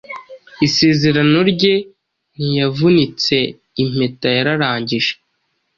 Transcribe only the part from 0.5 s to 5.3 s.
Isezerano rye ntiyavunitseimpeta yararangije